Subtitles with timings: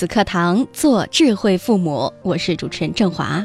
[0.00, 3.44] 子课堂，做智慧父母，我是主持人郑华。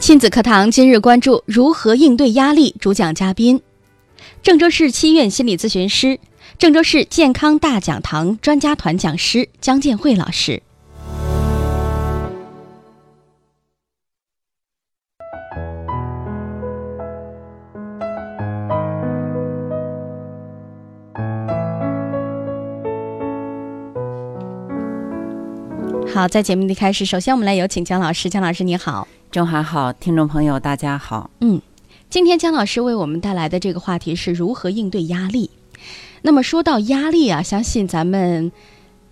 [0.00, 3.62] 亲子课堂今日关注如何应对压力，主讲嘉宾：
[4.42, 6.18] 郑州市七院心理咨询师、
[6.58, 10.60] 郑州市健康大讲堂专家团讲师姜建慧老师。
[26.18, 28.28] 好，在节目的开始，首先我们来有请姜老师。
[28.28, 31.30] 姜老师你好，中华好，听众朋友大家好。
[31.38, 31.62] 嗯，
[32.10, 35.48] 今天姜老师为我们带来的这个话题是如何应对压力。
[36.22, 38.50] 那么说到压力啊，相信咱们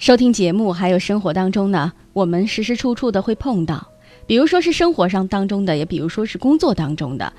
[0.01, 3.87] 收听节目还有生活当中呢，我们时时处处的会碰到，
[4.27, 7.33] 比如说是生活上当中的，也比如说是工作当中的。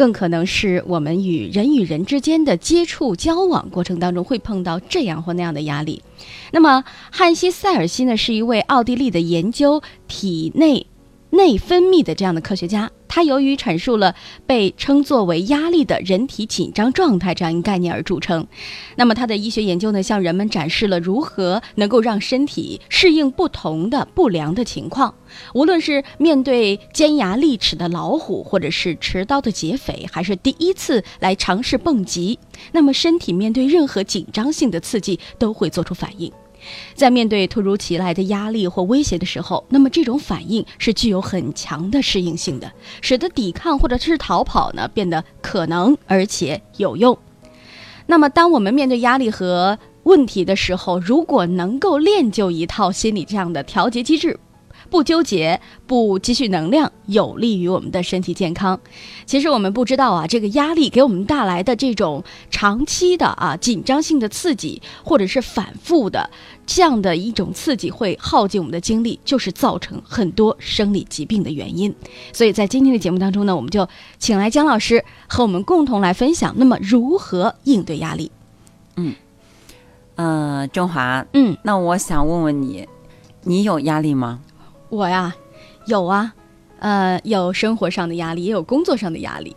[0.00, 6.02] 更可能是我们与人与人之间的接触交往过程当中会碰到这样或那样的压力。
[6.52, 10.86] 那么，汉西塞尔西呢，是一位奥地利的研究体内
[11.28, 12.90] 内分泌的这样的科学家。
[13.10, 14.14] 他由于阐述了
[14.46, 18.46] 被称作为压力的人体紧张状态这样一个概念而著称。
[18.94, 25.12] 那么，他的医学研究呢，向人们展示了如何能够让身体适应不同的不良的情况。
[25.54, 32.38] 无论是面对尖牙利齿的老虎，或者是持刀的劫匪，还是第一次来尝试蹦极，
[32.70, 36.30] 那么身体面对任何紧张性的刺激都会做出反应。
[36.94, 47.16] 在面对突如其来的压力或威胁的时候，那么这种反应是具有很强的适应性的，使得抵抗或者是逃跑呢变得可能而且有用。
[48.06, 54.38] 那么，当我们面对压力和问题的时候，如果能够练就一套心理这样的调节机制。
[54.90, 58.78] 不纠结，不积蓄能量，有利于我们的身体健康。
[59.24, 66.28] 其实我们不知道啊，这个压力给我们带来的这种长期的啊紧张性的刺激，或者是反复的
[66.66, 71.94] 这样的一种刺激，会耗尽我们的精力，就是造成很多生理疾病的原因。
[72.32, 78.32] 所以在今天的节目当中呢，我们就请来姜老师和我们共同来分享，那么如何应对压力？
[78.96, 79.14] 嗯，
[80.16, 82.88] 呃，中华，嗯，那我想问问你，
[83.44, 84.40] 你有压力吗？
[84.90, 85.34] 我呀，
[85.86, 86.34] 有啊，
[86.80, 89.56] 呃，有生活上的压力，也有工作上的压力。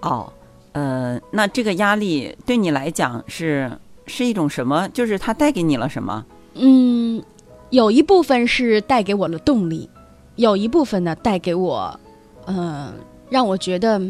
[0.00, 0.32] 哦，
[0.72, 3.70] 呃，那这个压力对你来讲是
[4.06, 4.88] 是一种什么？
[4.88, 6.24] 就是它带给你了什么？
[6.54, 7.22] 嗯，
[7.70, 9.88] 有一部分是带给我了动力，
[10.36, 12.00] 有一部分呢带给我，
[12.46, 12.92] 嗯，
[13.28, 14.00] 让我觉得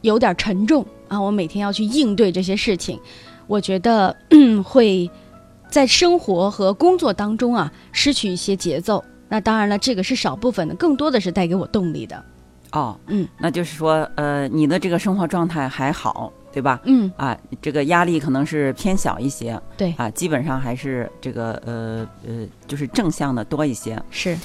[0.00, 1.20] 有点沉重啊。
[1.20, 2.98] 我每天要去应对这些事情，
[3.46, 4.16] 我觉得
[4.64, 5.10] 会
[5.68, 9.04] 在生活和工作当中啊失去一些节奏。
[9.28, 12.24] 那当然了，这个是少部分的，更多的是带给我动力的。
[12.72, 16.80] 哦，嗯，那就是说，呃，你的这个生活状态还好，对吧？
[16.84, 19.60] 嗯，啊，这个压力可能是偏小一些。
[19.76, 24.00] 对，啊，基本上还是这个呃呃，就是正向的多一些。
[24.10, 24.36] 是。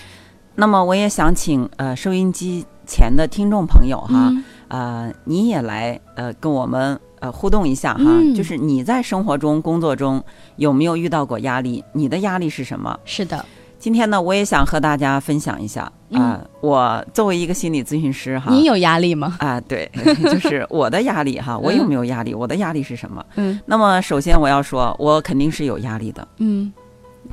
[0.55, 4.31] 那么我也想请呃收音机前的听众朋友哈，
[4.67, 8.03] 呃，你也来呃跟我们呃互动一下哈，
[8.35, 10.23] 就是你在生活中、工作中
[10.57, 11.83] 有没有遇到过压力？
[11.93, 12.99] 你的压力是什么？
[13.05, 13.43] 是的。
[13.79, 16.45] 今天呢，我也想和大家分享一下啊。
[16.59, 19.37] 我作为一个心理咨询师哈，你有压力吗？
[19.39, 19.89] 啊，对，
[20.21, 21.57] 就是我的压力哈。
[21.57, 22.33] 我有没有压力？
[22.33, 23.25] 我的压力是什么？
[23.37, 23.57] 嗯。
[23.65, 26.27] 那么首先我要说，我肯定是有压力的。
[26.39, 26.71] 嗯。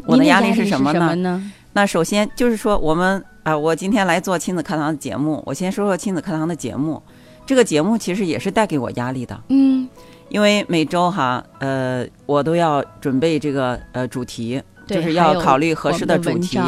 [0.07, 1.43] 我的压力是什么呢？
[1.73, 7.03] 那首先就是说，我们啊，我今天来做亲子课堂的节目，我先说说亲子课堂的节目。
[7.45, 9.37] 这个节目其实也是带给我压力的。
[9.49, 9.89] 嗯。
[10.28, 14.63] 因为每周哈，呃，我都要准备这个呃主题。
[14.86, 16.59] 就是要考虑合适的主题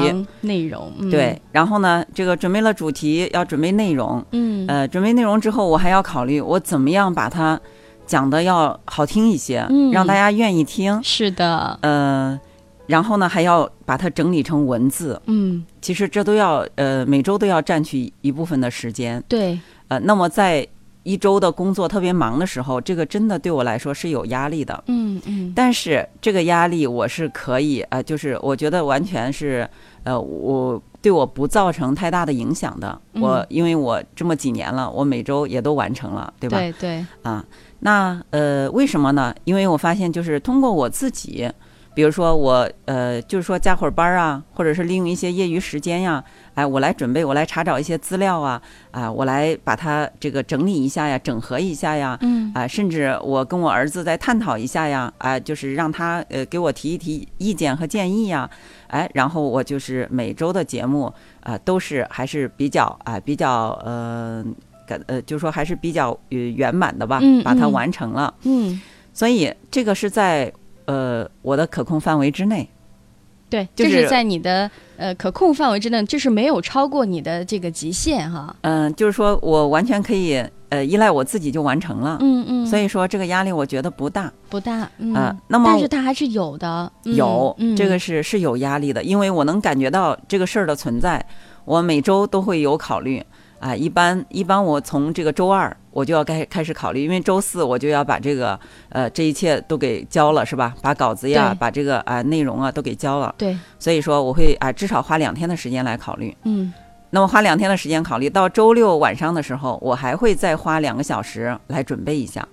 [0.41, 1.41] 内容，对。
[1.53, 7.59] 然后呢，这个准备了主题，要准备内容，嗯，呃，准备内容之后，我还要考虑我怎么样把它
[8.07, 11.01] 讲的要好听一些，嗯，让大家愿意听。
[11.03, 12.39] 是的，呃，
[12.87, 19.59] 然后呢，还要把它整理成文字，嗯，其实这都要呃每周都要占据一部分的时间，对。
[19.89, 20.67] 呃，那么在。
[21.09, 24.85] 一周的工作特别忙的时候，这个真的对我来说是有压力的。
[24.89, 25.53] 嗯嗯。
[25.57, 29.67] 但是这个压力我是可以，呃，就是我觉得完全是，
[30.05, 33.01] 呃，我对对我不造成太大的影响的。
[33.15, 36.59] 嗯我因为我这么几年了，我每周也都完成了，对吧？
[36.59, 37.43] 对对，啊，
[37.81, 39.35] 那呃，为什么呢？
[39.45, 41.51] 因为我发现就是通过我自己，
[41.99, 46.23] 比如说我呃，就是说加会儿班儿啊，或者是利用一些业余时间呀，
[46.55, 48.63] 哎，我来准备，我来查找一些资料啊，
[48.93, 58.49] 啊，我来把它这个整理一下呀，整合一下呀，嗯啊，甚至我跟我儿子再探讨一下呀，啊，就是让他呃给我提一提意见和建议呀，
[58.87, 64.45] 哎，然后我就是每周的节目啊、都是还是比较啊、比较呃。
[64.87, 68.33] 感呃，就是说还是比较呃圆满的吧，嗯把它嗯完成了。
[68.45, 68.81] 嗯，
[69.13, 70.51] 所以这个是在
[70.89, 72.69] 呃我的可控范围之内。
[73.51, 78.55] 对，就是这是在你的呃可控范围之内，就是没有超过你的这个极限哈。
[78.61, 82.19] 嗯、就是说我完全可以呃依赖我自己就完成了。
[82.21, 84.31] 嗯嗯，所以说这个压力我觉得不大。
[84.51, 91.25] 不大，嗯，啊那么但是它还是有的，嗯有、嗯，这个是是有压力的，因为我能感觉到这个事儿的存在，
[91.65, 93.25] 我每周都会有考虑
[93.61, 93.75] 啊。
[93.75, 98.59] 一般一般我从这个周二我就要开开始考虑，因为周四我就要把这个
[98.89, 100.75] 呃这一切都给交了，是吧？
[100.81, 106.37] 把稿子呀，把这个啊、内容啊都给交了，对，所以说我会啊、至少花两天的时间来考虑。
[106.45, 106.73] 嗯
[107.11, 112.47] 那么花两天的时间考虑，到周六晚上的时候，我还会再花两个小时来准备一下。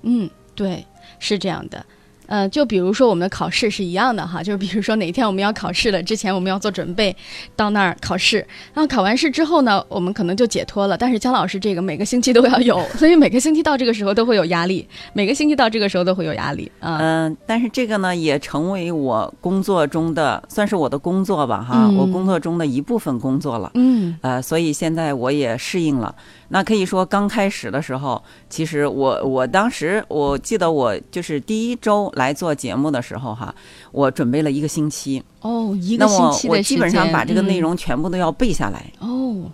[0.00, 0.86] 嗯，对，
[1.18, 1.84] 是这样的。
[2.28, 7.14] 呃，就比如说我们的考试是一样的哈，就是比如说哪天我们要考试了，之前我们要做准备，
[7.56, 8.36] 到那儿考试，
[8.72, 10.96] 然后考完试之后呢，我们可能就解脱了。
[10.96, 16.98] 但是姜老师这个每个星期都要有， 所以每个星期到这个时候都会有压力，每个星期到这个时候都会有压力啊。
[17.00, 23.70] 嗯、但是这个呢，也成为我工作中的，算是我的工作吧，哈，嗯我工作中的一部分工作了。
[23.74, 26.14] 嗯呃，所以现在我也适应了。
[26.50, 33.54] 那可以说，刚开始的时候，其实我我当时我记得我就是第一周来做节目的时候，哈，
[33.92, 38.84] 我准备了一个星期，哦，一个星期的时间，我基本上把这个内嗯容全部都要背下来。
[38.98, 39.50] 哦，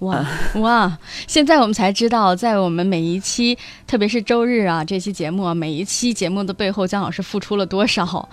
[0.00, 0.98] 哇哇！
[1.26, 3.56] 现在我们才知道，在我们每一期，
[3.86, 8.28] 特别是周日啊这期节目啊，每一期节目的背后，姜老师付出了多少？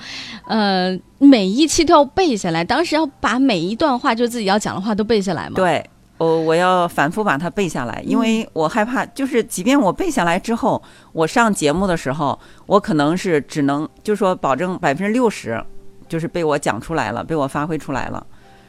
[0.47, 5.89] 呃，每一期都要背下来，当时要把每一段话，就自己要讲的话都背下来嘛。，对，
[6.23, 10.81] 我我要反复把它背下来，因为我害怕，就是即便我背下来之后，
[11.13, 12.37] 我上节目的时候，
[12.67, 15.59] 我可能是只能，就是说保证百分之六十，
[16.07, 18.23] 就是被我讲出来了，被我发挥出来了。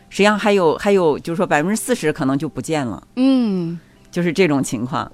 [0.08, 3.78] 实际上还有还有，就是说百分之四十可能就不见了，嗯。
[4.10, 5.10] 就是这种情况。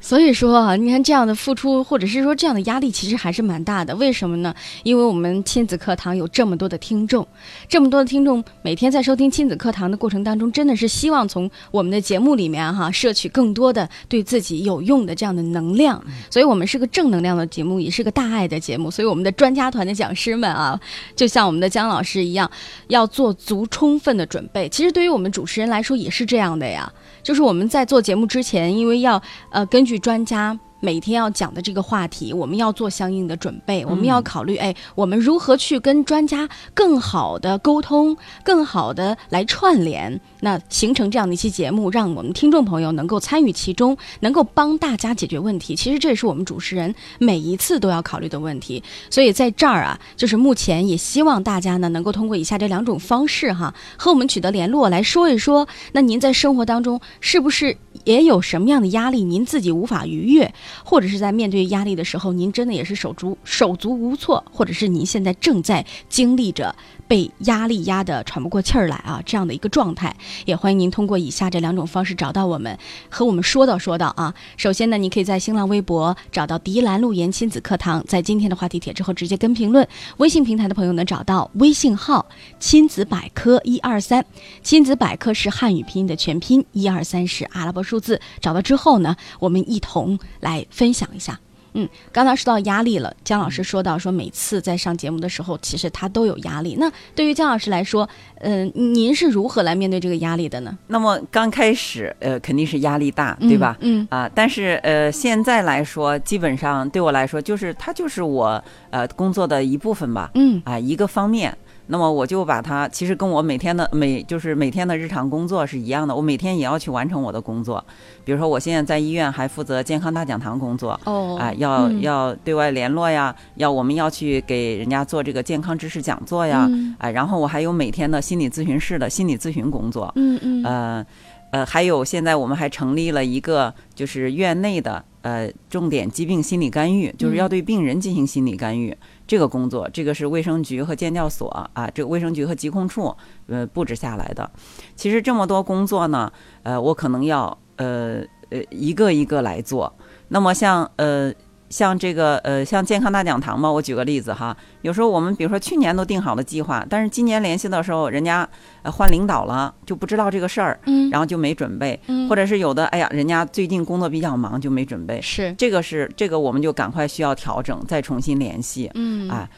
[0.00, 3.94] 所以说啊，你看这样的付出，或者是说这样的压力，其实还是蛮大的。
[3.96, 4.54] 为什么呢？
[4.82, 7.26] 因为我们亲子课堂有这么多的听众，
[7.68, 16.02] 这么多的听众每天在收听亲子课堂的过程当中，真的是希望从我们的节目里面哈、摄取更多的对自己有用的这样的能量。
[16.30, 18.90] 所以我们是个正能量的节目，也是个大爱的节目。
[18.90, 20.78] 所以我们的专家团的讲师们啊，
[21.14, 22.50] 就像我们的姜老师一样，
[22.88, 24.68] 要做足充分的准备。
[24.68, 26.92] 其实对于我们主持人来说也是这样的呀。
[27.22, 30.58] 就是我们在做节目之前，因为要呃根据专家。
[30.80, 45.74] 每天要讲的这个话题，我们要做相应的准备，我们要考虑，哎，我们如何去跟专家更好的沟通，更好的来串联，那形成这样的一期节目，让我们听众朋友能够参与其中，能够帮大家解决问题。
[45.74, 48.82] 其实这也是我们主持人每一次都要考虑的问题。
[49.10, 60.52] 所以在这儿啊，就是目前也希望大家呢能够通过以下这两种方式哈，和我们取得联络，来说一说，那您在生活当中是不是也有什么样的压力，您自己无法逾越，
[60.84, 66.74] 或者是在面对压力的时候，您真的也是手足手足无措，或者是您现在正在经历着
[67.08, 74.34] 被压力压得喘不过气儿来啊这样的一个状态，也欢迎您通过以下这两种方式找到我们，和我们说道说道啊。
[74.56, 79.86] 首先呢，你可以在新浪微博找到迪兰路言亲子课堂，在今天的话题帖之后直接跟评论。
[80.18, 82.26] 微信平台的朋友呢，找到微信号
[82.58, 84.24] 亲子百科一二三，
[84.62, 88.20] 亲子百科是汉语拼音的全拼，一二三是阿拉伯数字。
[88.40, 91.38] 找到之后呢，我们一同来分享一下。
[91.76, 96.74] 嗯，刚才说到压力了，姜老师说到说每次在上节目的时候，其实他都有压力。
[96.78, 98.08] 那对于姜老师来说，
[98.40, 100.76] 嗯、您是如何来面对这个压力的呢？
[100.86, 103.76] 那么刚开始，呃，肯定是压力大，对吧？
[103.80, 111.56] 嗯啊，但是呃，现在来说，基本上对我来说，就是它就是我呃工作的一部分吧，嗯啊，一个方面。
[111.88, 117.84] 那么我就把它，其实跟我每天的每就是每天的日常工作是一样的，我每天也要去完成我的工作。
[118.24, 131.06] 比如说，我现在在医院还负责健康大讲堂工作，哦啊，要、嗯要对外联络呀，要我们要去给人家做这个健康知识讲座呀，嗯啊，然后我还有每天的心理咨询室的心理咨询工作，嗯嗯呃
[131.52, 138.94] 呃，还有现在我们还成立了一个就是院内的呃重点疾病心理干预，就是要对病人进行心理干预。
[139.26, 143.14] 这个工作，这个是卫生局和监教所啊，这个卫生局和疾控处
[143.46, 144.50] 呃布置下来的。
[144.94, 149.92] 其实这么多工作呢，呃，我可能要呃呃一个一个来做。
[150.28, 151.32] 那么像呃。
[151.68, 154.56] 像这个呃，像健康大讲堂嘛，我举个例子哈。
[154.82, 158.48] 有时候我们比如说去年都定好了计划，但是今年联系的时候，人家
[158.82, 165.20] 呃换领导了，就不知道这个事儿，嗯，然后就没准备，嗯，或者是有的，哎呀，人家最近工作比较忙，就没准备。
[165.20, 168.90] 是这个是这个，我们就赶快需要调整，再重新联系。
[168.94, 169.48] 嗯啊，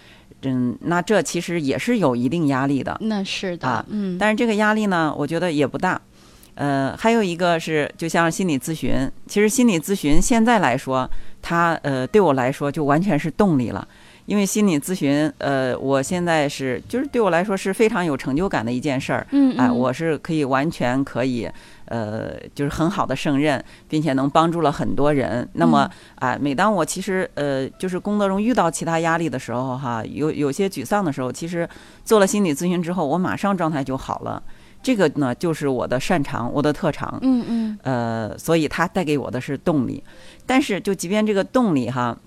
[0.42, 2.96] 嗯，那这其实也是有一定压力的。
[3.00, 6.00] 那是的，啊嗯，但是这个压力呢，我觉得也不大。
[6.54, 11.08] 呃，还有一个是，就像心理咨询，其实心理咨询现在来说，
[11.40, 13.86] 它呃对我来说就完全是动力了，
[14.26, 21.48] 因为心理咨询，呃，我现在是就是对我来说是非常有成就感的一件事儿，嗯哎、嗯我是可以完全可以，
[21.86, 25.48] 呃，就是很好的胜任，并且能帮助了很多人。
[25.54, 31.66] 那么，嗯哎、每当我其实呃，就是工作中遇到其他压力的时候，哈，有有些沮丧的时候，其实
[32.04, 34.42] 做了心理咨询之后，我马上状态就好了。
[34.80, 37.18] 这个呢，就是我的擅长，我的特长。
[37.22, 40.02] 嗯嗯呃，所以它带给我的是动力。
[40.48, 42.18] 但是，就即便这个动力哈，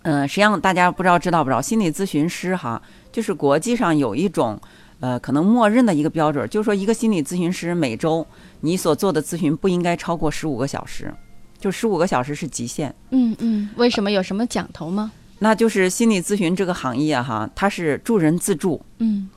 [0.00, 2.80] 呃，实际上大家不知道知道不知道，心理咨询师哈，
[3.12, 4.58] 就是国际上有一种
[5.00, 8.26] 呃可能默认的一个标准，就是说一个心理咨询师每周
[8.60, 11.12] 你所做的咨询不应该超过十五个小时，
[11.58, 12.94] 就十五个小时是极限。
[13.10, 15.12] 嗯嗯，为什么有什么讲头吗？
[15.40, 19.28] 那就是心理咨询这个行业哈，它是助人自助，嗯，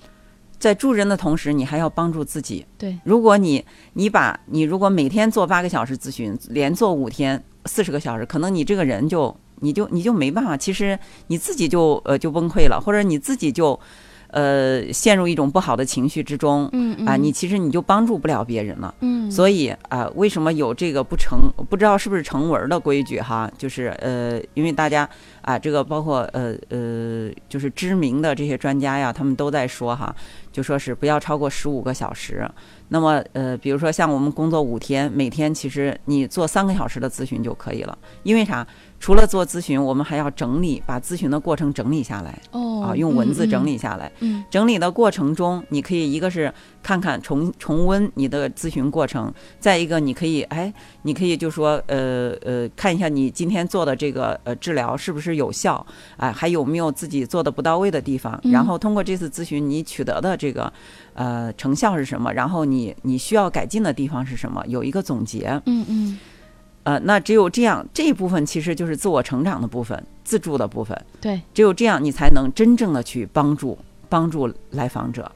[0.58, 2.66] 在助人的同时，你还要帮助自己。
[2.78, 10.98] 对，如果你你把你如果每天做八个小时咨询，连做五天四十个小时，可能你这个人就你就你就没办法，其实
[11.28, 13.80] 你自己就呃就崩溃了，或者你自己就
[14.30, 16.70] 呃陷入一种不好的情绪之中。
[16.74, 18.94] 嗯嗯啊，你其实你就帮助不了别人了。
[19.02, 23.50] 嗯，所以啊、为什么有这个不成不知道是不是成文的规矩哈？
[23.58, 25.10] 就是呃，因为大家
[25.42, 30.14] 啊，这个包括呃呃，就是知名的这些专家呀，他们都在说哈，
[30.52, 32.50] 就说是不要超过十五个小时。
[32.90, 37.98] 那么呃，比如说像我们工作五天，每天其实你做三个小时的咨询就可以了。
[38.24, 38.66] 因为啥？
[39.00, 44.12] 除了做咨询，我们还要整理，把咨询的过程整理下来哦啊，用文字整，理下来。
[44.20, 46.52] 嗯整理的过程中，你可以一个是
[46.82, 50.74] 看看重重温你的咨询过程，再一个你可以哎，
[51.04, 55.86] 你可以就说呃呃看一下你今天做的这个呃治疗是不是有效，
[56.18, 60.72] 哎、还有没有自己做的不到位的地方，嗯然后通过这次咨询你取得的这个
[61.14, 65.62] 呃成效是什么，然后你你需要改进的地方是什么，有一个总结。
[65.66, 66.20] 嗯嗯，
[66.88, 70.98] 呃，那只有这样，这一部分其实就是自我成长的部分，自助的部分。
[71.20, 73.78] 对，只有这样，你才能真正的去帮助
[74.08, 75.30] 帮助来访者。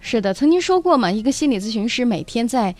[0.00, 2.72] 是的，曾经说过嘛，一个心理咨询师每天在。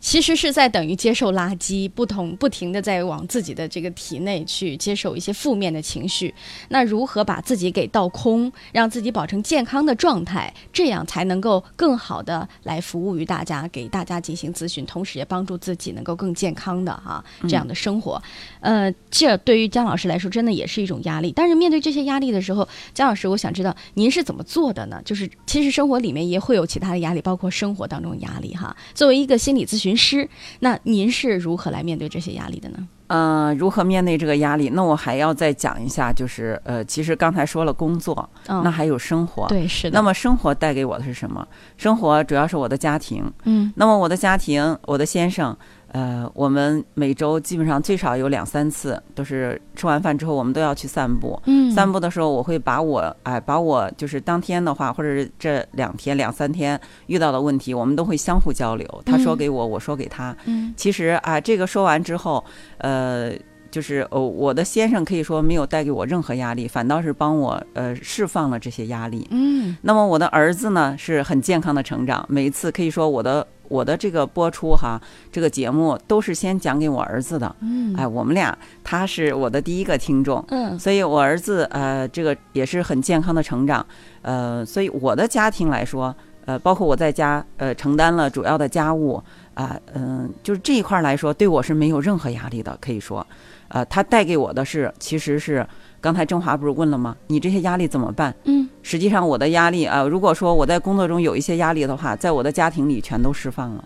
[0.00, 6.34] 其实是在等于接受垃圾，不同不停的在往自己的这个体内去接受一些负面的情绪。
[6.70, 18.20] 那如何把自己给倒空，让自己保持健康的状态，这样才能够更好的来服务于大家，给大家进行咨询，同时也帮助自己能够更健康的哈、这样的生活。
[18.60, 21.32] 呃，这对于姜老师来说真的也是一种压力。
[21.36, 25.00] 但是面对这些压力的时候，姜老师，我想知道您是怎么做的呢？
[25.04, 28.74] 就是其实生活里面也会有其他的压力，包括生活当中的压力哈。
[28.94, 30.28] 作为一个心理咨询师，
[30.60, 32.88] 那您是如何来面对这些压力的呢？
[33.08, 34.68] 呃，如何面对这个压力？
[34.68, 39.48] 那我还要再讲一下，就是呃，其实刚才说了工作，嗯，那还有生活。
[39.48, 39.98] 对，是的。
[39.98, 41.44] 那么生活带给我的是什么？
[41.76, 43.24] 生活主要是我的家庭。
[43.42, 45.56] 嗯那么我的家庭，我的先生，
[45.92, 51.40] 呃，我们每周基本上最少有两三次，都是吃完饭之后，我们都要去散步。
[51.46, 59.02] 嗯，散步的时候，我会把我哎，把我就是当天的话，或者是这两天、两三天遇到的问题，我们都会相互交流。
[59.04, 60.36] 他说嗯给我，我说给他。
[60.44, 62.44] 嗯其实啊，这个说完之后，
[62.78, 63.32] 呃，
[63.70, 69.26] 就是哦，我的先生可以说没有带给我任何压力，反倒是帮我呃释放了这些压力。
[69.32, 75.00] 嗯那么我的儿子呢是很健康的成长，每一次可以说我的我的这个播出哈，
[75.30, 77.54] 这个节目都是先讲给我儿子的。
[77.60, 80.76] 嗯，哎，我们俩他是我的第一个听众，嗯。
[80.76, 83.86] 所以我儿子呃这个也是很健康的成长，
[84.22, 86.12] 呃，所以我的家庭来说，
[86.46, 89.22] 呃，包括我在家呃承担了主要的家务
[89.54, 93.24] 啊，嗯、就是这一块儿来说，对我是没有任何压力的，可以说，
[93.68, 95.64] 呃，他带给我的是其实是
[96.00, 97.16] 刚才郑华不是问了吗？
[97.26, 98.34] 你这些压力怎么办？
[98.44, 103.84] 嗯实际上我的压力啊、如果说我在工作中有一些压力的话，在我的家庭里全都释放了。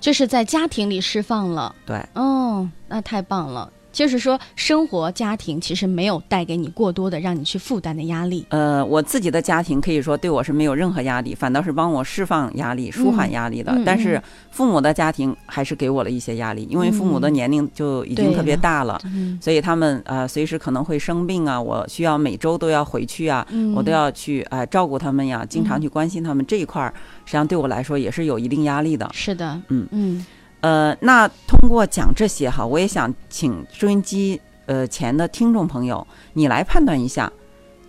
[0.00, 1.74] 这是在家庭里释放了。
[1.84, 3.70] 对，哦，那太棒了。
[3.98, 8.46] 就是说，生活家庭其实没有带给你过多的让你去负担的压力。
[8.50, 13.76] 呃，我自己的家庭可以说对我是没有任何压力，反倒是帮我释放压力、舒缓压力的。
[13.84, 19.36] 但是父母的家庭还是给我了一些压力，因为父母的年龄就已经特别大了，嗯。
[19.42, 23.74] 所以他们呃随时可能会生病啊，我需要每周都要回去啊，嗯。
[23.74, 29.10] 我都要去呃照顾他们呀，经常去关心他们这一块儿，实际上对我来说也是有一定压力的。
[29.12, 29.88] 是的，嗯。
[29.90, 30.24] 嗯
[30.60, 37.32] 呃，那通过讲这些哈，我也想请收音机呃前的听众朋友，你来判断一下，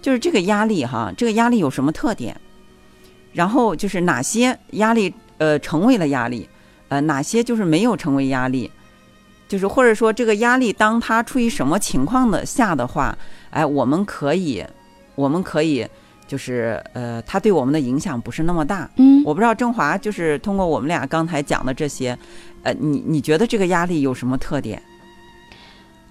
[0.02, 2.40] 就是这个压力哈，这个压力有什么特点？
[3.34, 6.48] 然后就是哪些压力呃成为了压力，
[6.90, 8.70] 呃哪些就是没有成为压力，
[9.48, 13.18] 就是或者说这个压力当它处于什么情况的下的话，
[13.50, 14.64] 哎，我们可以
[15.16, 15.88] 我们可以
[16.28, 22.18] 就是呃，它对我们的影响不是那么大，嗯，我不知道郑华，就是通过我们俩刚才讲的这些，
[22.64, 24.82] 呃，你你觉得这个压力有什么特点？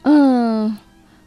[0.02, 0.76] 嗯，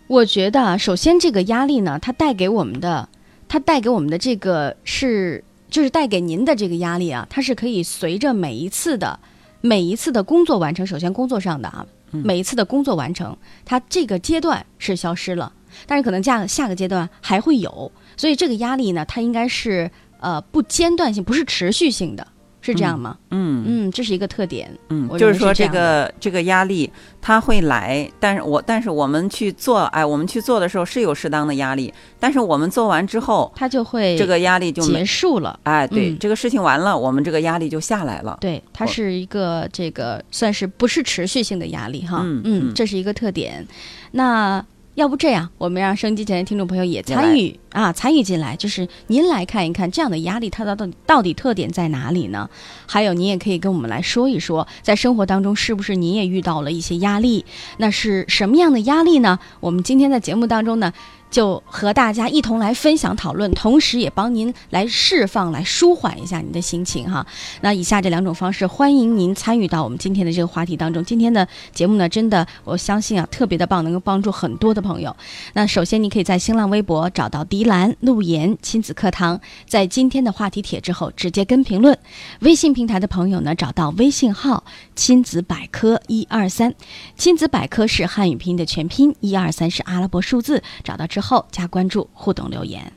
[0.08, 3.08] 我觉得啊，首先这个压力呢，它带给我们的，
[3.48, 9.20] 它带给我们的这个是，就是带给您的这个压力啊，它是可以随着每一次的
[9.62, 15.52] 每一次的工作完成，首先工作上的啊，嗯每一次的工作完成，它这个阶段是消失了，
[15.86, 22.26] 但是可能下下个阶段还会有，所以这个压力呢，它应该是呃不间断性，不是持续性的，
[22.62, 23.18] 是这样吗？
[23.32, 24.72] 嗯嗯，这是一个特点。
[24.90, 26.90] 嗯我，就是说这个这个压力
[27.20, 35.60] 它会来，但是我但是我们去做，哎，我们去做的时候是有适当的压力，但是我们做完之后，它就会这个压力就结，束了。
[35.64, 38.38] 哎，对，嗯这个事情完了，我们这个压力就下来了。
[38.40, 43.66] 对，它是一个这个算是不是持续性的压力哈，嗯嗯这是一个特点。
[44.12, 44.64] 那
[44.96, 52.50] 要不这样，我们让收音机前的听众朋友也参与啊，参与进来，就是您来看一看这样的压力它到底到底特点在哪里呢？
[52.86, 57.46] 还有，您也可以跟我们来说一说，在生活当中是不是您也遇到了一些压力？
[57.78, 59.40] 那是什么样的压力呢？
[59.62, 60.92] 我们今天在节目当中呢，
[61.32, 67.26] 就和大家一同来分享讨论，同时也帮您来释放、来舒缓一下您的心情哈。
[67.62, 71.04] 那以下这两种方式，欢迎您参与到我们今天的这个话题当中。
[71.04, 75.16] 今天的节目呢，真的我相信啊，特别的棒，能够帮助很多的朋友。
[75.54, 81.98] 那首先，你可以在新浪微博找到迪兰路言亲子课堂，在今天的话题帖之后直接跟评论。
[82.42, 84.66] 微信平台的朋友呢，找到微信号
[84.98, 86.76] 亲子百科一二三，
[87.16, 91.21] 亲子百科是汉语拼音的全拼，一二三是阿拉伯数字，找到之
[91.52, 92.92] 加关注，互动留言。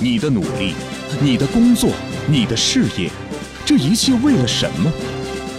[0.00, 0.74] 你的努力，
[1.20, 1.90] 你的工作，
[2.26, 3.10] 你的事业，
[3.64, 4.92] 这一切为了什么？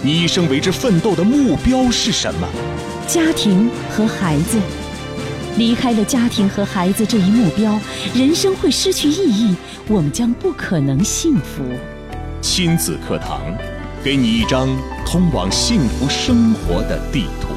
[0.02, 2.46] 你一生为之奋斗的目标是什么？
[3.08, 4.60] 家庭和孩子，
[5.56, 7.80] 离开了家庭和孩子这一目标，
[8.14, 9.56] 人生会失去意义，
[9.88, 11.64] 我们将不可能幸福。
[12.42, 13.40] 亲子课堂，
[14.04, 14.68] 给你一张
[15.04, 17.55] 通往幸福生活的地图。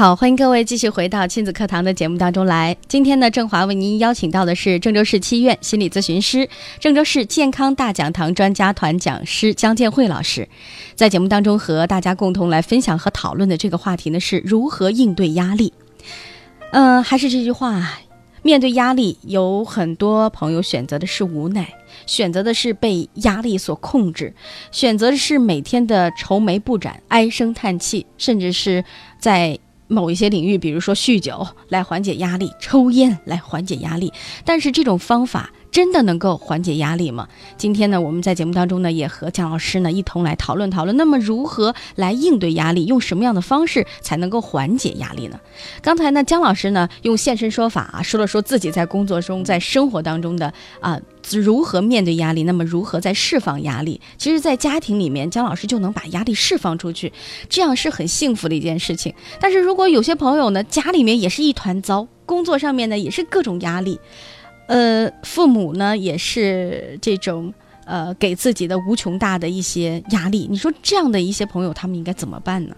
[0.00, 2.74] 好，欢迎各位继续回到亲子课堂的节目当中来。
[2.88, 10.48] 今天呢，郑华为您邀请到的是郑州市七院心理咨询师、郑州市健康大讲堂专家团讲师江建慧老师，
[10.94, 15.70] 在节目当中和大家共同来分享和讨论的这个话题呢是如何应对压力。
[16.72, 17.98] 嗯、还是这句话，
[18.40, 21.74] 面对压力，有很多朋友选择的是无奈，
[22.06, 24.34] 选择的是被压力所控制，
[24.72, 28.82] 选择的是每天的愁眉不展、唉声叹气，甚至是
[29.18, 29.58] 在
[29.90, 34.12] 某一些领域，比如说酗酒来缓解压力，抽烟来缓解压力。
[34.44, 37.28] 但是这种方法真的能够缓解压力吗？
[37.56, 45.38] 今天呢，我们在节目当中呢，也和姜老师呢一同来讨论讨论，那么如何来应对压力，用什么样的方式才能够缓解压力呢？
[45.82, 51.00] 刚才呢，姜老师呢用现身说法啊，说了说自己在工作中、在生活当中的啊。
[51.32, 52.42] 如何面对压力？
[52.44, 54.00] 那么如何在释放压力？
[54.16, 57.12] 其实，在家庭里面，姜老师就能把压力释放出去，
[57.48, 59.14] 这样是很幸福的一件事情。
[59.38, 64.00] 但是如果有些朋友呢，家里面也是一团糟，工作上面呢也是各种压力，
[64.70, 67.52] 呃，父母呢也是这种
[67.86, 70.46] 呃给自己的无穷大的一些压力。
[70.48, 72.76] 你说这样的一些朋友，他们应该怎么办呢？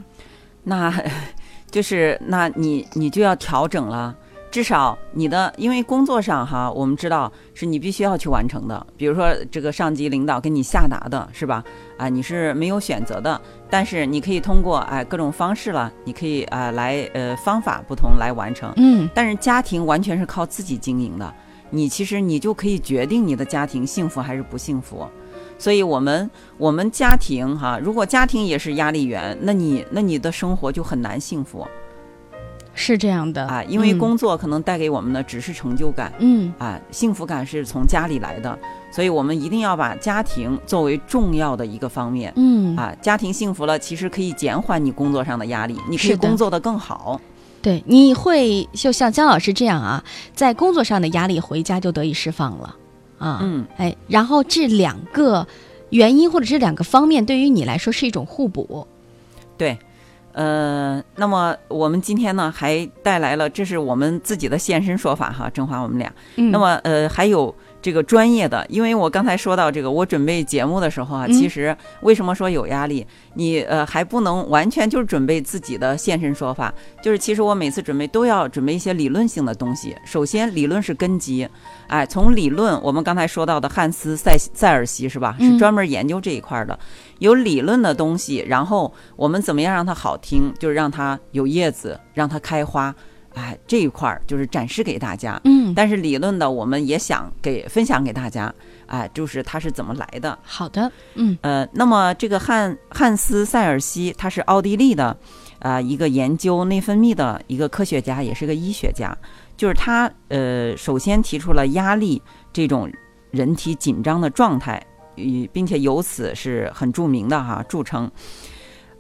[0.65, 0.91] 那
[1.71, 4.17] 就是那你你就要调整了。
[4.51, 8.87] 至少你的，因为工作上哈，我们知道是你必须要去完成的。
[8.99, 11.65] 比如说这个上级领导给你下达的是吧？
[11.97, 18.71] 啊，你是没有选择的，但是你可以通过哎各种方式了，你可以啊来呃方法不同来完成。
[18.77, 21.35] 嗯但是家庭完全是靠自己经营的，
[21.73, 25.05] 你其实你就可以决定你的家庭幸福还是不幸福。
[25.59, 31.67] 所以，我们我们家庭哈，如果家庭也是压力源，那你那你的生活就很难幸福。
[32.75, 38.59] 是这样的啊，因为工作可能带给我们的只是成就感，嗯啊，幸福感是从家里来的，
[38.91, 47.21] 所以我们一定要把家庭作为重要的一个方面，嗯啊，家庭幸福了，其实可以减缓你工作上的压力，你可以工作的更好。
[47.63, 50.03] 对，你会就像姜老师这样啊，
[50.35, 52.77] 在工作上的压力回家就得以释放了。
[53.19, 55.47] 啊，嗯，哎，然后这两个
[55.91, 58.87] 原因或者这两个方面对于你来说是一种互补，
[59.57, 59.79] 对，
[60.33, 67.55] 呃，那么我们今天呢还带来了，这是我们自己的现身说法哈，郑华我们俩，嗯，那么呃还有。
[67.83, 73.05] 这个专业的，因为我刚才说到这个，我准备节目的时候啊，其实为什么说有压力？
[73.35, 79.95] 你呃还不能完全就是准备自己的现身说法，就是其实我每次准备都要准备一些理论性的东西。
[80.07, 81.49] 首先，理论是根基，
[81.89, 85.37] 哎，从理论，我们刚才说到的汉斯塞塞尔西是吧？
[85.41, 86.79] 是专门研究这一块的，
[87.19, 90.55] 有理论的东西，然后我们怎么样让它好听？
[90.59, 92.95] 就是让它有叶子，让它开花。
[93.35, 98.53] 哎，这一块儿就是展示给大家，嗯，但是理论的我们也想给分享给大家，
[98.87, 100.39] 哎，就是它是怎么来的。
[100.43, 105.17] 好的，嗯，呃，那么这个汉汉斯塞尔西，他是奥地利的，
[105.61, 109.17] 啊，一个研究内分泌的一个科学家，也是个医学家，
[109.57, 112.21] 就是他呃，首先提出了压力
[112.53, 112.91] 这种
[113.31, 118.11] 人体紧张的状态，与并且由此是很著名的哈，著称。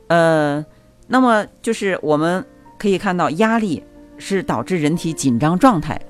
[0.08, 0.64] 呃，
[1.06, 2.42] 那么就是我们
[2.78, 3.82] 可以看到压力。
[4.24, 6.00] 是导致人体紧张状态。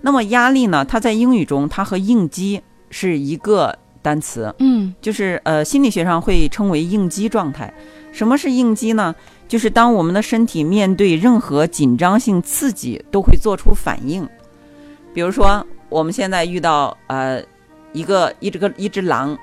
[0.00, 0.84] 那么压力呢？
[0.84, 4.54] 它在英语中，它和应激是一个单词。
[4.60, 7.74] 嗯，就是呃，心理学上会称为应激状态。
[8.12, 9.12] 什么是应激呢？
[9.48, 14.28] 就是当我们的身体面对任何紧张性刺激，都会做出反应。
[15.12, 17.42] 比如说，我们现在遇到呃
[17.92, 19.36] 一个一只个一只狼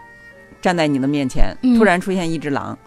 [0.61, 2.77] 站在你的面前，突然出现一只狼，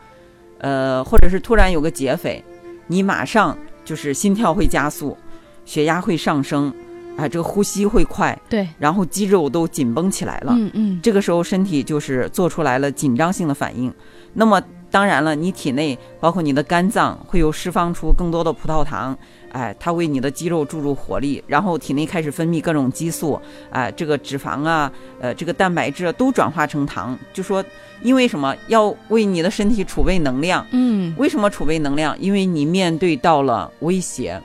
[0.58, 2.42] 呃，或者是突然有个劫匪，
[2.86, 3.58] 你马上。
[3.84, 5.16] 就是心跳会加速，
[5.64, 6.72] 血压会上升，
[7.16, 13.92] 啊，这个呼吸会快，对，然后肌肉都紧绷起来了，嗯嗯，这个时候身体就是做出来了紧张性的反应。
[14.32, 14.60] 那么
[14.94, 19.18] 当然了，你体内包括你的肝脏会有释放出更多的葡萄糖，
[19.50, 27.64] 哎，它为你的肌肉注入活力，然后体内开始分泌各种激素，哎，这个脂肪啊，呃，这个蛋白质都转化成糖，就说。
[28.02, 30.66] 因为什么要为你的身体储备能量？
[30.72, 32.14] 嗯，为什么储备能量？
[32.20, 34.38] 因为你面对到了威胁，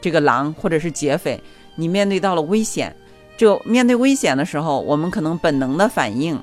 [0.00, 1.40] 这个狼或者是劫匪，
[1.76, 2.94] 你面对到了危险。
[3.36, 6.36] 这面对危险的时候，我们可能本能的反应，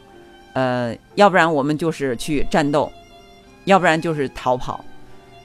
[0.53, 2.89] 呃，要不然我们就是去战斗，
[3.65, 4.83] 要不然就是逃跑。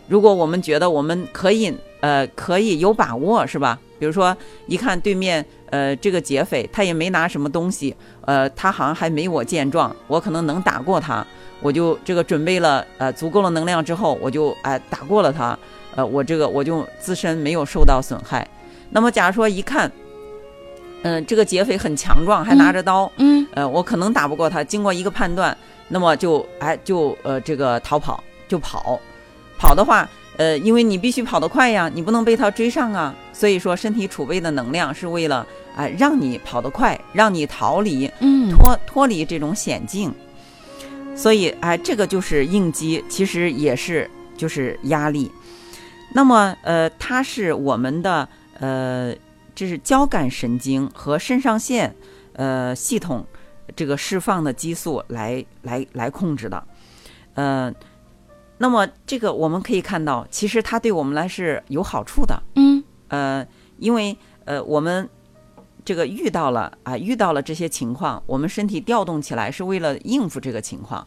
[0.09, 3.79] 如果我们觉得我们可以，呃，可以有把握，是吧？
[3.99, 5.45] 比如说，一看对面。
[5.69, 11.27] 呃，这个劫匪他也没拿什么东西，呃，他好像还没我健壮，我可能能打过他，
[11.61, 15.59] 我就这个准备了呃足够的能量之后，我就哎打过了他，
[15.97, 18.47] 呃，我这个我就自身没有受到损害。
[18.91, 19.91] 那么假如说一看，
[21.03, 25.55] 嗯，这个劫匪很强壮，还拿着刀，嗯，呃，我可能打不过他，经过一个判断，
[25.89, 29.01] 那么就哎就呃这个逃跑就跑，
[29.59, 30.09] 跑的话。
[30.39, 33.15] 呃，因为你必须跑得快呀，你不能被他追上啊。
[33.33, 40.13] 所以说，身体储备的能量是为了啊，让你跑得快，让你逃离，嗯，脱脱离这种险境。
[41.17, 45.33] 所以，哎，这个就是应激，其实也是就是压力。
[46.13, 48.29] 那么，呃，它是我们的
[48.61, 49.15] 呃，
[49.55, 51.97] 这是交感神经和肾上腺
[52.35, 53.27] 呃系统
[53.77, 56.65] 这个释放的激素来来来控制的，
[57.35, 57.73] 呃。
[58.59, 62.43] 那么这个我们可以看到，其实它对我们来是有好处的。
[62.55, 65.07] 嗯，呃，因为呃我们
[65.85, 71.07] 这个遇到了啊，遇到了这些情况，我们身体调动起来是为了应付这个情况。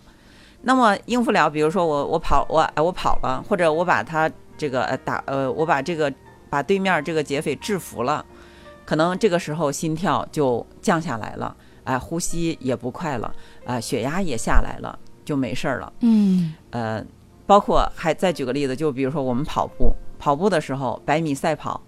[0.61, 6.13] 那么应付了，比如说我我跑我我跑了，或者我把他这个呃打呃我把这个
[6.51, 8.23] 把对面这个劫匪制服了，
[8.85, 11.57] 可能这个时候心跳就降下来了，
[11.89, 13.33] 哎，呼吸也不快了，
[13.65, 15.93] 啊，血压也下来了，就没事儿了。
[16.01, 17.03] 嗯，呃。
[17.49, 21.81] 包括还再举个例子，就比如说我们跑步，跑步的时候百米赛跑，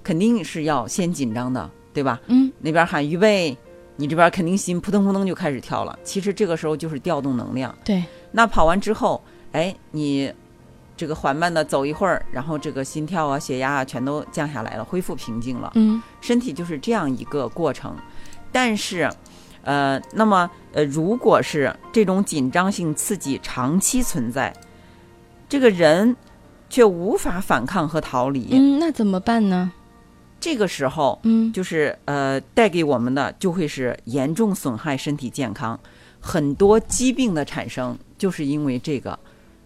[0.00, 2.20] 肯定是要先紧张的，对吧？
[2.28, 3.58] 嗯，那边喊预备，
[3.96, 5.98] 你这边肯定心扑腾扑腾就开始跳了。
[6.04, 7.74] 其实这个时候就是调动能量。
[7.84, 8.04] 对。
[8.30, 10.32] 那跑完之后，哎，你
[10.96, 15.72] 这个缓慢的走一会儿，然后这个心跳啊、血压啊全都降下来了，恢复平静了。
[15.74, 17.96] 嗯，身体就是这样一个过程。
[18.52, 19.10] 但是，
[19.68, 24.50] 呃，那么呃，如果是这种紧张性刺激长期存在。
[25.46, 26.16] 这个人
[26.70, 28.48] 却无法反抗和逃离。
[28.52, 29.70] 嗯，那怎么办呢？
[30.40, 35.78] 这个时候，嗯，就是呃，带给我们的就会是严重损害身体健康，
[36.18, 39.18] 很多疾病的产生就是因为这个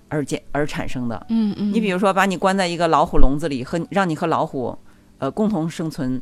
[0.08, 1.26] 而建而产生的。
[1.28, 4.76] 嗯嗯，你比如说，把你关在一个老虎笼子里，和让你和老虎
[5.18, 6.20] 呃共同生存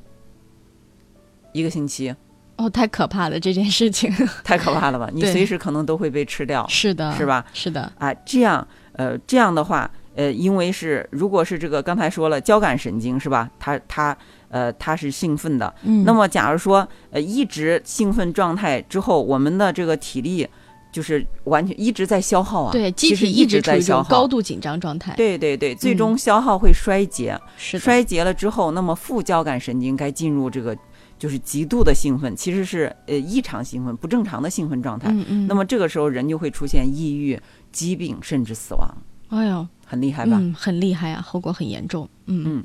[1.52, 2.14] 一个星期，
[2.60, 4.12] 哦，太可怕了这件事情。
[4.44, 5.08] 太可怕了吧？
[5.12, 6.66] 你随时可能都会被吃掉。
[6.68, 7.44] 是的，是吧？
[7.54, 13.48] 是的，啊，这样呃这样的话，呃，因为是如果是这个刚才说了交感神经是吧？
[13.58, 14.16] 它它
[14.50, 15.72] 呃它是兴奋的。
[15.84, 20.46] 嗯，那么假如说呃一直兴奋状态之后，我们的这个体力
[20.92, 22.72] 就是完全一直在消耗啊。
[22.72, 24.08] 对，机体一直在消耗。
[24.10, 30.76] 高度紧张状态。，对对对，最嗯终消耗会衰竭，是，衰竭了之后，那么副交感神经该进入这个
[31.20, 35.08] 就是极度的兴奋，其实是呃异常兴奋、不正常的兴奋状态。
[35.12, 35.46] 嗯嗯。
[35.46, 37.38] 那么这个时候人就会出现抑郁、
[37.70, 38.96] 疾病甚至死亡，
[39.28, 40.38] 哎呦，很厉害吧？
[40.40, 42.08] 嗯，很厉害啊，后果很严重。
[42.24, 42.64] 嗯嗯，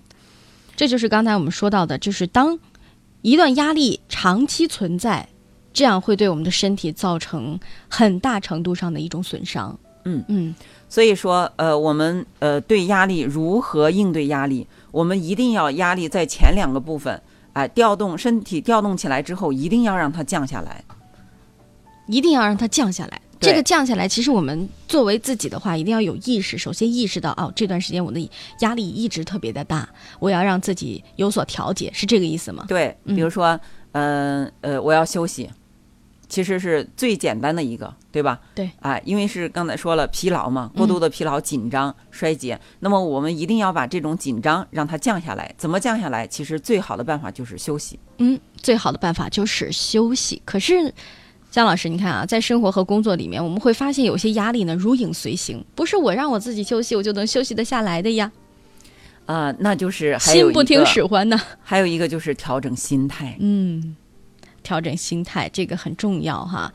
[0.76, 2.58] 这就是刚才我们说到的，就是当
[3.22, 5.28] 一段压力长期存在，
[5.74, 9.78] 这样会对我们的身体造成很大程度上的一种损伤。
[10.06, 10.56] 嗯嗯
[10.88, 17.20] 所以说，呃，我们呃对压力如何应对压力，我们一定要压力在前两个部分，
[17.56, 20.84] 哎、调动身体调动起来之后，一定要让它降下来。
[22.08, 23.22] 一定要让它降下来。
[23.39, 26.58] 这个降下来，其实我们作为自己的话，一定要有意识。
[26.58, 29.88] 首先意识到，哦，这段时间我的压力一直特别的大，
[30.20, 32.65] 我要让自己有所调节，是这个意思吗？
[32.68, 33.60] 对，嗯比如说，
[33.94, 35.50] 嗯呃我要休息，
[36.28, 38.40] 其实是最简单的一个，对吧？
[38.54, 45.54] 对，啊，因为是刚才说了疲劳嘛，过度的疲劳、紧张、衰竭，那么我们一定要把这种紧张让它降下来。
[45.58, 46.28] 怎么降下来？
[46.28, 48.00] 其实最好的办法就是休息。
[48.18, 50.42] 嗯，最好的办法就是休息。
[50.46, 50.94] 可是，
[51.52, 58.32] 姜老师，你看啊，在生活和工作里面，我们会发现有些压力呢如影随形，不是我让我自己休息，我就能休息得下来的呀。
[59.28, 61.42] 啊、那就是心不听，使唤呢。
[61.64, 63.36] 还有一个就是调整心态。
[63.40, 63.96] 嗯，
[64.65, 66.73] 调整心态这个很重要哈。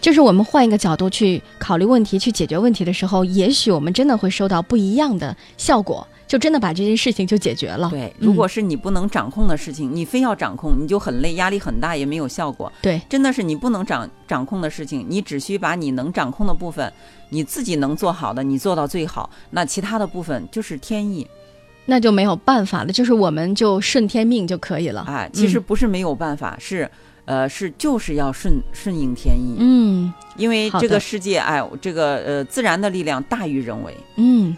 [0.00, 7.90] 就是我们换一个角度去考虑问题、去解决问题的时候，也许我们真的会收到不一样的效果，就真的把这件事情就解决了。
[7.90, 12.72] 对，嗯如果是你不能掌控的事情，你非要掌控，你就很累，压力很大，也没有效果。
[12.80, 16.92] 对，真的是你不能掌掌控的事情，你只需把你能掌控的部分，
[17.30, 21.26] 你自己能做好的，你做到最好，那其他的部分就是天意。
[21.86, 25.04] 那就没有办法了，就是我们就顺天命就可以了。
[25.08, 26.88] 哎，其实嗯不是没有办法，是
[27.28, 33.94] 呃是就是要顺顺应天意，嗯因为这个世界哎，这个呃自然的力量大于人为。
[34.16, 34.56] 嗯。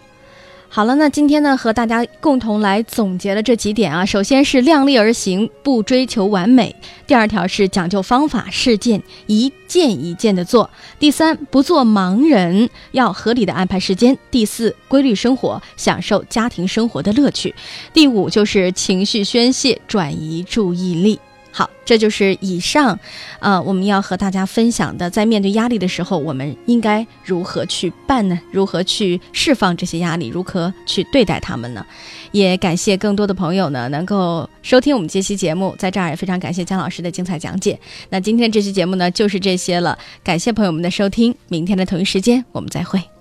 [0.72, 4.06] 好了，那今天呢，和大家共同来总结了这几点啊。
[4.06, 6.72] 首先是量力而行，不追求完美；
[7.09, 17.52] 第二条是讲究方法，事件一件一件的做；第三，不做盲人，要合理的安排时间；第四，规律生活，享受家庭生活的乐趣；
[17.92, 21.18] 第五，就是情绪宣泄，转移注意力。
[21.52, 22.98] 好，这就是以上，
[23.40, 28.38] 呃，我们要和大家分享的，在面对压力的时候，我们应该如何去办呢？
[28.52, 30.28] 如何去释放这些压力？
[30.28, 31.84] 如何去对待他们呢？
[32.32, 37.78] 也感谢更多的朋友呢能够收听我们这期节目，在这儿也非常感谢姜老师的精彩讲解。
[38.08, 43.19] 那今天这期节目呢就是这些了，感谢朋友们的收听，明天的同一时间我们再会。